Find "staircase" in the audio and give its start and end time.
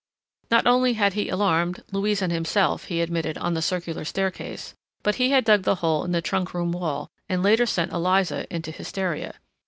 4.03-4.73